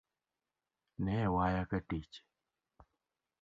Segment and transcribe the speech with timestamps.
[1.03, 2.15] Ne waya katich